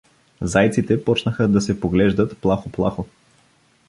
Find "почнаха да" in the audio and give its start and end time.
1.03-1.61